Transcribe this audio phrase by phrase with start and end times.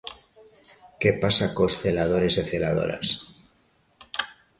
[1.01, 3.07] ¿Que pasa cos celadores e celadoras?